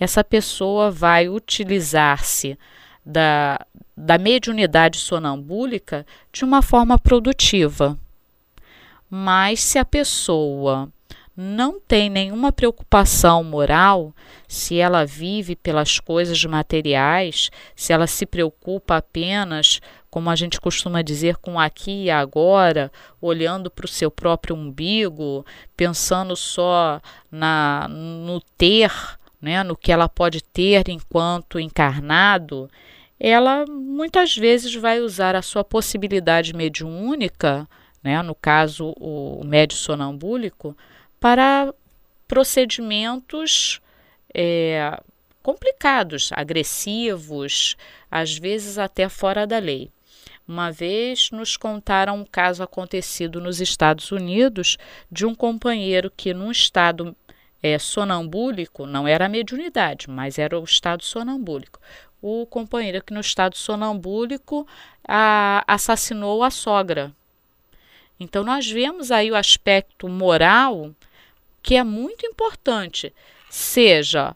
essa 0.00 0.24
pessoa 0.24 0.90
vai 0.90 1.28
utilizar-se 1.28 2.58
da, 3.04 3.60
da 3.94 4.16
mediunidade 4.16 4.96
sonambúlica 4.96 6.06
de 6.32 6.46
uma 6.46 6.62
forma 6.62 6.98
produtiva. 6.98 7.98
Mas 9.10 9.60
se 9.60 9.78
a 9.78 9.84
pessoa 9.84 10.92
não 11.36 11.78
tem 11.78 12.10
nenhuma 12.10 12.50
preocupação 12.50 13.44
moral, 13.44 14.12
se 14.48 14.78
ela 14.78 15.06
vive 15.06 15.54
pelas 15.54 16.00
coisas 16.00 16.44
materiais, 16.44 17.48
se 17.76 17.92
ela 17.92 18.08
se 18.08 18.26
preocupa 18.26 18.96
apenas 18.96 19.80
como 20.10 20.30
a 20.30 20.36
gente 20.36 20.60
costuma 20.60 21.02
dizer, 21.02 21.36
com 21.36 21.60
aqui 21.60 22.04
e 22.04 22.10
agora, 22.10 22.90
olhando 23.20 23.70
para 23.70 23.84
o 23.84 23.88
seu 23.88 24.10
próprio 24.10 24.56
umbigo, 24.56 25.44
pensando 25.76 26.34
só 26.34 27.00
na, 27.30 27.86
no 27.88 28.40
ter, 28.56 28.90
né, 29.40 29.62
no 29.62 29.76
que 29.76 29.92
ela 29.92 30.08
pode 30.08 30.42
ter 30.42 30.88
enquanto 30.88 31.60
encarnado, 31.60 32.68
ela 33.20 33.64
muitas 33.68 34.36
vezes 34.36 34.74
vai 34.74 35.00
usar 35.00 35.36
a 35.36 35.42
sua 35.42 35.62
possibilidade 35.62 36.54
mediúnica, 36.54 37.68
né, 38.02 38.22
no 38.22 38.34
caso 38.34 38.94
o 38.98 39.42
médio 39.44 39.76
sonambúlico, 39.76 40.76
para 41.20 41.72
procedimentos 42.26 43.80
é, 44.34 45.00
complicados, 45.42 46.30
agressivos, 46.32 47.76
às 48.10 48.36
vezes 48.36 48.78
até 48.78 49.08
fora 49.08 49.46
da 49.46 49.58
lei. 49.58 49.90
Uma 50.46 50.70
vez 50.70 51.30
nos 51.30 51.56
contaram 51.56 52.16
um 52.16 52.24
caso 52.24 52.62
acontecido 52.62 53.40
nos 53.40 53.60
Estados 53.60 54.10
Unidos 54.10 54.78
de 55.10 55.26
um 55.26 55.34
companheiro 55.34 56.10
que, 56.14 56.32
num 56.32 56.50
estado 56.50 57.14
é, 57.62 57.78
sonambúlico, 57.78 58.86
não 58.86 59.06
era 59.06 59.26
a 59.26 59.28
mediunidade, 59.28 60.08
mas 60.08 60.38
era 60.38 60.58
o 60.58 60.64
estado 60.64 61.04
sonambúlico. 61.04 61.78
O 62.22 62.46
companheiro 62.46 63.04
que, 63.04 63.12
no 63.12 63.20
estado 63.20 63.56
sonambúlico, 63.56 64.66
a, 65.06 65.62
assassinou 65.66 66.42
a 66.42 66.50
sogra. 66.50 67.12
Então, 68.18 68.42
nós 68.42 68.68
vemos 68.68 69.10
aí 69.10 69.30
o 69.30 69.36
aspecto 69.36 70.08
moral 70.08 70.94
que 71.62 71.76
é 71.76 71.84
muito 71.84 72.24
importante, 72.24 73.12
seja 73.50 74.34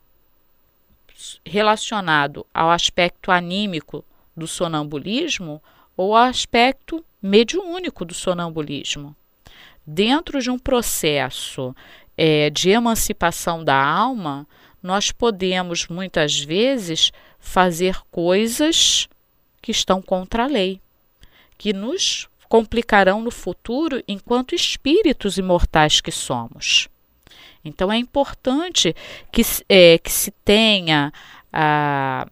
relacionado 1.45 2.47
ao 2.53 2.71
aspecto 2.71 3.31
anímico 3.31 4.05
do 4.37 4.47
sonambulismo 4.47 5.63
ou 5.97 6.17
ao 6.17 6.25
aspecto 6.25 7.05
mediúnico 7.21 8.05
do 8.05 8.15
sonambulismo. 8.15 9.15
Dentro 9.87 10.41
de 10.41 10.51
um 10.51 10.59
processo 10.59 11.75
é, 12.17 12.51
de 12.51 12.71
emancipação 12.71 13.65
da 13.65 13.83
alma, 13.83 14.47
nós 14.83 15.13
podemos 15.13 15.87
muitas 15.89 16.39
vezes 16.41 17.13
fazer 17.39 18.01
coisas 18.11 19.09
que 19.61 19.71
estão 19.71 20.03
contra 20.03 20.45
a 20.45 20.49
lei, 20.49 20.81
que 21.57 21.73
nos 21.73 22.29
complicarão 22.53 23.23
no 23.23 23.31
futuro 23.31 24.05
enquanto 24.07 24.55
espíritos 24.55 25.39
imortais 25.39 26.03
que 26.03 26.13
somos. 26.13 26.87
Então 27.65 27.91
é 27.91 27.97
importante 27.97 28.95
que, 29.33 29.41
é, 29.71 29.97
que 29.97 30.13
se 30.13 30.31
tenha 30.45 31.11
ah, 31.51 32.29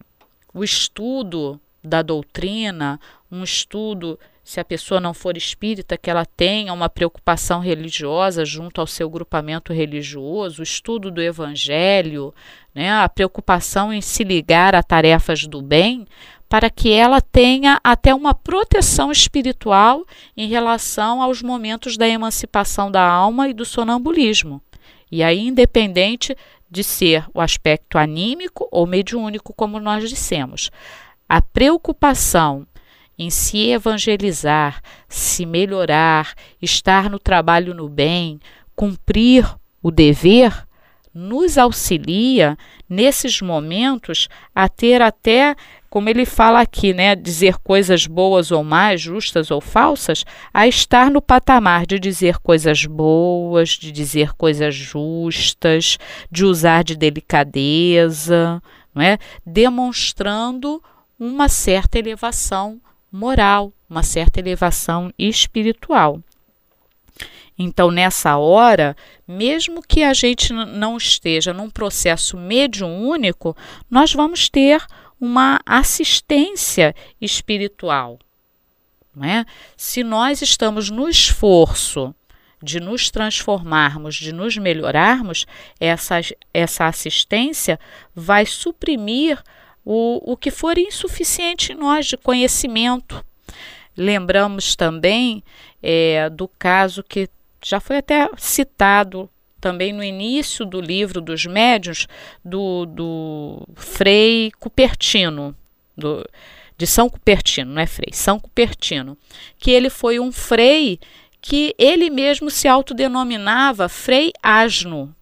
o 0.53 0.63
estudo 0.63 1.59
da 1.83 2.03
doutrina, 2.03 2.99
um 3.31 3.43
estudo, 3.43 4.19
se 4.43 4.59
a 4.59 4.63
pessoa 4.63 5.01
não 5.01 5.11
for 5.11 5.35
espírita, 5.35 5.97
que 5.97 6.11
ela 6.11 6.23
tenha 6.23 6.71
uma 6.71 6.87
preocupação 6.87 7.59
religiosa 7.59 8.45
junto 8.45 8.79
ao 8.79 8.85
seu 8.85 9.09
grupamento 9.09 9.73
religioso, 9.73 10.59
o 10.59 10.63
estudo 10.63 11.09
do 11.09 11.19
evangelho, 11.19 12.31
né, 12.75 12.91
a 12.91 13.09
preocupação 13.09 13.91
em 13.91 14.01
se 14.01 14.23
ligar 14.23 14.75
a 14.75 14.83
tarefas 14.83 15.47
do 15.47 15.63
bem, 15.63 16.05
para 16.51 16.69
que 16.69 16.91
ela 16.91 17.21
tenha 17.21 17.79
até 17.81 18.13
uma 18.13 18.33
proteção 18.33 19.09
espiritual 19.09 20.05
em 20.35 20.49
relação 20.49 21.21
aos 21.21 21.41
momentos 21.41 21.95
da 21.95 22.05
emancipação 22.05 22.91
da 22.91 23.01
alma 23.01 23.47
e 23.47 23.53
do 23.53 23.63
sonambulismo. 23.63 24.61
E 25.09 25.23
aí, 25.23 25.47
independente 25.47 26.35
de 26.69 26.83
ser 26.83 27.25
o 27.33 27.39
aspecto 27.39 27.97
anímico 27.97 28.67
ou 28.69 28.85
mediúnico, 28.85 29.53
como 29.53 29.79
nós 29.79 30.09
dissemos, 30.09 30.69
a 31.29 31.41
preocupação 31.41 32.67
em 33.17 33.29
se 33.29 33.69
evangelizar, 33.69 34.81
se 35.07 35.45
melhorar, 35.45 36.33
estar 36.61 37.09
no 37.09 37.17
trabalho 37.17 37.73
no 37.73 37.87
bem, 37.87 38.41
cumprir 38.75 39.49
o 39.81 39.89
dever, 39.89 40.67
nos 41.13 41.57
auxilia 41.57 42.57
nesses 42.89 43.41
momentos 43.41 44.27
a 44.53 44.67
ter 44.67 45.01
até 45.01 45.55
como 45.91 46.07
ele 46.07 46.25
fala 46.25 46.61
aqui, 46.61 46.93
né, 46.93 47.17
dizer 47.17 47.57
coisas 47.57 48.07
boas 48.07 48.49
ou 48.49 48.63
más, 48.63 49.01
justas 49.01 49.51
ou 49.51 49.59
falsas, 49.59 50.23
a 50.53 50.65
estar 50.65 51.11
no 51.11 51.21
patamar 51.21 51.85
de 51.85 51.99
dizer 51.99 52.37
coisas 52.37 52.85
boas, 52.85 53.71
de 53.71 53.91
dizer 53.91 54.31
coisas 54.31 54.73
justas, 54.73 55.97
de 56.31 56.45
usar 56.45 56.85
de 56.85 56.95
delicadeza, 56.95 58.63
não 58.95 59.03
é? 59.03 59.17
demonstrando 59.45 60.81
uma 61.19 61.49
certa 61.49 61.99
elevação 61.99 62.79
moral, 63.11 63.73
uma 63.89 64.01
certa 64.01 64.39
elevação 64.39 65.11
espiritual. 65.19 66.21
Então, 67.59 67.91
nessa 67.91 68.37
hora, 68.37 68.95
mesmo 69.27 69.81
que 69.85 70.03
a 70.03 70.13
gente 70.13 70.53
não 70.53 70.95
esteja 70.95 71.53
num 71.53 71.69
processo 71.69 72.37
mediúnico, 72.37 73.57
nós 73.89 74.13
vamos 74.13 74.47
ter 74.47 74.81
uma 75.21 75.61
assistência 75.63 76.95
espiritual. 77.21 78.17
Não 79.15 79.23
é? 79.23 79.45
Se 79.77 80.03
nós 80.03 80.41
estamos 80.41 80.89
no 80.89 81.07
esforço 81.07 82.15
de 82.63 82.79
nos 82.79 83.11
transformarmos, 83.11 84.15
de 84.15 84.31
nos 84.31 84.57
melhorarmos, 84.57 85.45
essa, 85.79 86.21
essa 86.53 86.87
assistência 86.87 87.79
vai 88.15 88.45
suprimir 88.45 89.41
o, 89.85 90.33
o 90.33 90.35
que 90.35 90.49
for 90.49 90.77
insuficiente 90.77 91.71
em 91.71 91.75
nós 91.75 92.07
de 92.07 92.17
conhecimento. 92.17 93.23
Lembramos 93.95 94.75
também 94.75 95.43
é, 95.81 96.29
do 96.29 96.47
caso 96.47 97.03
que 97.03 97.29
já 97.63 97.79
foi 97.79 97.97
até 97.97 98.29
citado 98.37 99.29
também 99.61 99.93
no 99.93 100.03
início 100.03 100.65
do 100.65 100.81
livro 100.81 101.21
dos 101.21 101.45
médiuns, 101.45 102.07
do, 102.43 102.85
do 102.87 103.67
Frei 103.75 104.51
Cupertino, 104.59 105.55
do, 105.95 106.27
de 106.77 106.87
São 106.87 107.07
Cupertino, 107.07 107.71
não 107.73 107.81
é 107.81 107.85
Frei, 107.85 108.09
São 108.11 108.39
Cupertino, 108.39 109.15
que 109.59 109.69
ele 109.69 109.89
foi 109.89 110.19
um 110.19 110.31
frei 110.31 110.99
que 111.39 111.75
ele 111.77 112.09
mesmo 112.09 112.49
se 112.49 112.67
autodenominava 112.67 113.87
Frei 113.87 114.33
Asno, 114.41 115.15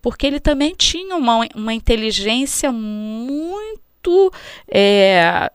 porque 0.00 0.26
ele 0.26 0.38
também 0.38 0.74
tinha 0.76 1.16
uma, 1.16 1.48
uma 1.54 1.72
inteligência 1.72 2.70
muito 2.70 4.30
é, 4.68 5.50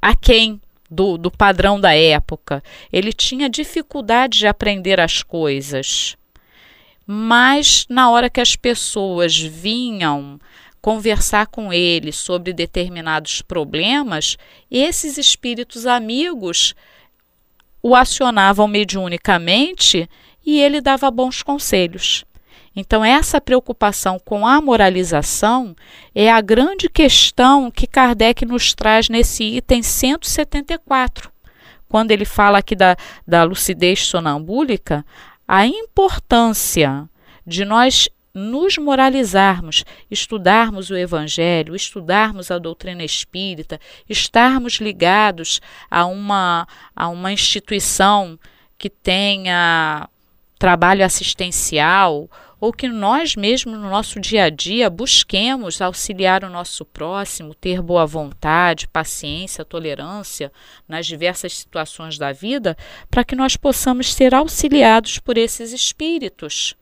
aquém 0.00 0.60
do, 0.88 1.18
do 1.18 1.30
padrão 1.30 1.80
da 1.80 1.94
época. 1.94 2.62
Ele 2.92 3.12
tinha 3.12 3.48
dificuldade 3.48 4.38
de 4.38 4.46
aprender 4.46 5.00
as 5.00 5.22
coisas 5.22 6.16
mas 7.06 7.86
na 7.88 8.10
hora 8.10 8.30
que 8.30 8.40
as 8.40 8.56
pessoas 8.56 9.38
vinham 9.38 10.38
conversar 10.80 11.46
com 11.46 11.72
ele 11.72 12.10
sobre 12.10 12.52
determinados 12.52 13.40
problemas, 13.40 14.36
esses 14.70 15.16
espíritos 15.16 15.86
amigos 15.86 16.74
o 17.82 17.94
acionavam 17.94 18.68
mediunicamente 18.68 20.08
e 20.44 20.60
ele 20.60 20.80
dava 20.80 21.10
bons 21.10 21.42
conselhos. 21.42 22.24
Então, 22.74 23.04
essa 23.04 23.40
preocupação 23.40 24.18
com 24.18 24.46
a 24.46 24.60
moralização 24.60 25.76
é 26.14 26.30
a 26.30 26.40
grande 26.40 26.88
questão 26.88 27.70
que 27.70 27.86
Kardec 27.86 28.46
nos 28.46 28.74
traz 28.74 29.08
nesse 29.08 29.44
item 29.44 29.82
174. 29.82 31.30
Quando 31.86 32.12
ele 32.12 32.24
fala 32.24 32.58
aqui 32.58 32.74
da, 32.74 32.96
da 33.28 33.44
lucidez 33.44 34.06
sonambúlica, 34.06 35.04
a 35.54 35.66
importância 35.66 37.06
de 37.46 37.62
nós 37.62 38.08
nos 38.32 38.78
moralizarmos, 38.78 39.84
estudarmos 40.10 40.88
o 40.88 40.96
Evangelho, 40.96 41.76
estudarmos 41.76 42.50
a 42.50 42.58
doutrina 42.58 43.04
espírita, 43.04 43.78
estarmos 44.08 44.76
ligados 44.76 45.60
a 45.90 46.06
uma, 46.06 46.66
a 46.96 47.06
uma 47.08 47.30
instituição 47.30 48.38
que 48.78 48.88
tenha 48.88 50.08
trabalho 50.58 51.04
assistencial 51.04 52.30
ou 52.62 52.72
que 52.72 52.86
nós 52.86 53.34
mesmos 53.34 53.76
no 53.76 53.90
nosso 53.90 54.20
dia 54.20 54.44
a 54.44 54.48
dia 54.48 54.88
busquemos 54.88 55.82
auxiliar 55.82 56.44
o 56.44 56.48
nosso 56.48 56.84
próximo, 56.84 57.56
ter 57.56 57.82
boa 57.82 58.06
vontade, 58.06 58.86
paciência, 58.86 59.64
tolerância 59.64 60.52
nas 60.86 61.04
diversas 61.04 61.56
situações 61.56 62.16
da 62.18 62.30
vida, 62.30 62.76
para 63.10 63.24
que 63.24 63.34
nós 63.34 63.56
possamos 63.56 64.14
ser 64.14 64.32
auxiliados 64.32 65.18
por 65.18 65.36
esses 65.36 65.72
espíritos 65.72 66.76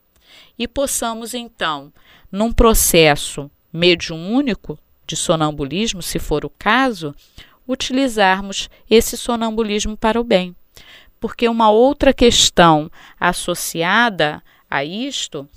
e 0.55 0.67
possamos 0.67 1.33
então, 1.33 1.91
num 2.31 2.53
processo 2.53 3.49
mediúnico 3.73 4.77
de 5.07 5.15
sonambulismo, 5.15 6.03
se 6.03 6.19
for 6.19 6.45
o 6.45 6.49
caso, 6.59 7.15
utilizarmos 7.67 8.69
esse 8.87 9.17
sonambulismo 9.17 9.97
para 9.97 10.21
o 10.21 10.23
bem. 10.23 10.55
Porque 11.19 11.49
uma 11.49 11.71
outra 11.71 12.13
questão 12.13 12.91
associada 13.19 14.43
a 14.71 14.83
isto 14.83 15.47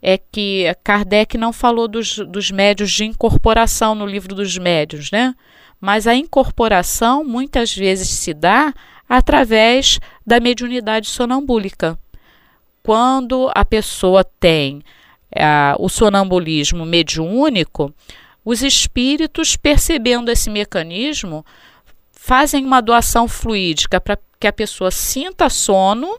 é 0.00 0.16
que 0.16 0.64
Kardec 0.82 1.36
não 1.36 1.52
falou 1.52 1.86
dos, 1.86 2.16
dos 2.18 2.50
médios 2.50 2.90
de 2.90 3.04
incorporação 3.04 3.94
no 3.94 4.06
livro 4.06 4.34
dos 4.34 4.56
médios, 4.56 5.10
né? 5.10 5.34
mas 5.80 6.06
a 6.06 6.14
incorporação 6.14 7.24
muitas 7.24 7.74
vezes 7.74 8.08
se 8.08 8.34
dá 8.34 8.72
através 9.08 9.98
da 10.26 10.38
mediunidade 10.38 11.08
sonambúlica. 11.08 11.98
Quando 12.82 13.50
a 13.54 13.64
pessoa 13.64 14.22
tem 14.24 14.82
é, 15.34 15.74
o 15.78 15.88
sonambulismo 15.88 16.84
mediúnico, 16.84 17.92
os 18.44 18.62
espíritos, 18.62 19.56
percebendo 19.56 20.30
esse 20.30 20.48
mecanismo, 20.48 21.44
fazem 22.12 22.64
uma 22.64 22.80
doação 22.80 23.26
fluídica 23.26 24.00
para 24.00 24.18
que 24.38 24.46
a 24.46 24.52
pessoa 24.52 24.90
sinta 24.90 25.48
sono. 25.48 26.18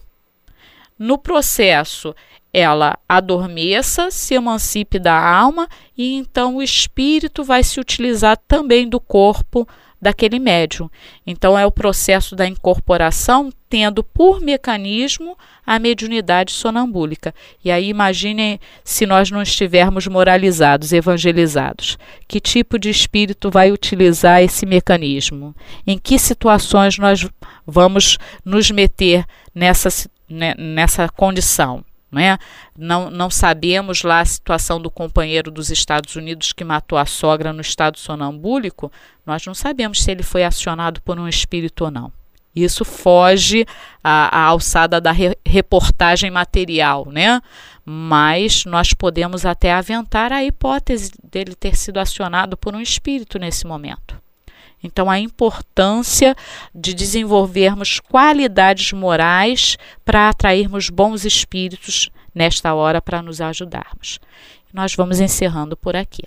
No 1.03 1.17
processo, 1.17 2.13
ela 2.53 2.95
adormeça, 3.09 4.11
se 4.11 4.35
emancipe 4.35 4.99
da 4.99 5.19
alma 5.19 5.67
e 5.97 6.13
então 6.13 6.57
o 6.57 6.61
espírito 6.61 7.43
vai 7.43 7.63
se 7.63 7.79
utilizar 7.79 8.37
também 8.47 8.87
do 8.87 8.99
corpo 8.99 9.67
daquele 9.99 10.37
médium. 10.37 10.87
Então 11.25 11.57
é 11.57 11.65
o 11.65 11.71
processo 11.71 12.35
da 12.35 12.45
incorporação 12.45 13.51
tendo 13.67 14.03
por 14.03 14.41
mecanismo 14.41 15.35
a 15.65 15.79
mediunidade 15.79 16.51
sonambúlica. 16.51 17.33
E 17.65 17.71
aí 17.71 17.89
imaginem 17.89 18.59
se 18.83 19.07
nós 19.07 19.31
não 19.31 19.41
estivermos 19.41 20.05
moralizados, 20.05 20.93
evangelizados. 20.93 21.97
Que 22.27 22.39
tipo 22.39 22.77
de 22.77 22.91
espírito 22.91 23.49
vai 23.49 23.71
utilizar 23.71 24.43
esse 24.43 24.67
mecanismo? 24.67 25.55
Em 25.87 25.97
que 25.97 26.19
situações 26.19 26.99
nós 26.99 27.27
vamos 27.65 28.19
nos 28.45 28.69
meter 28.69 29.25
nessa, 29.55 29.89
né, 30.31 30.53
nessa 30.57 31.07
condição? 31.09 31.83
Né? 32.11 32.37
Não, 32.77 33.09
não 33.09 33.29
sabemos 33.29 34.03
lá 34.03 34.19
a 34.19 34.25
situação 34.25 34.81
do 34.81 34.91
companheiro 34.91 35.49
dos 35.49 35.71
Estados 35.71 36.15
Unidos 36.15 36.51
que 36.51 36.63
matou 36.63 36.97
a 36.97 37.05
sogra 37.05 37.53
no 37.53 37.61
estado 37.61 37.97
sonambúlico, 37.97 38.91
nós 39.25 39.45
não 39.45 39.53
sabemos 39.53 40.03
se 40.03 40.11
ele 40.11 40.23
foi 40.23 40.43
acionado 40.43 41.01
por 41.01 41.17
um 41.17 41.27
espírito 41.27 41.85
ou 41.85 41.91
não. 41.91 42.11
Isso 42.53 42.83
foge 42.83 43.65
à, 44.03 44.45
alçada 44.47 44.99
da 44.99 45.13
re, 45.13 45.37
reportagem 45.45 46.29
material, 46.29 47.07
né? 47.09 47.41
Mas 47.85 48.65
nós 48.65 48.93
podemos 48.93 49.45
até 49.45 49.71
aventar 49.71 50.33
a 50.33 50.43
hipótese 50.43 51.11
dele 51.23 51.55
ter 51.55 51.77
sido 51.77 51.97
acionado 51.97 52.57
por 52.57 52.75
um 52.75 52.81
espírito 52.81 53.39
nesse 53.39 53.65
momento. 53.65 54.20
Então, 54.83 55.09
a 55.09 55.19
importância 55.19 56.35
de 56.73 56.93
desenvolvermos 56.93 57.99
qualidades 57.99 58.91
morais 58.93 59.77
para 60.03 60.29
atrairmos 60.29 60.89
bons 60.89 61.25
espíritos 61.25 62.09
nesta 62.33 62.73
hora 62.73 63.01
para 63.01 63.21
nos 63.21 63.41
ajudarmos. 63.41 64.19
Nós 64.73 64.95
vamos 64.95 65.19
encerrando 65.19 65.75
por 65.75 65.95
aqui. 65.95 66.23